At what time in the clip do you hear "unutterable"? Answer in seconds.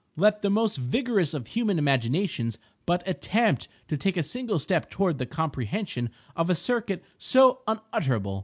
7.67-8.39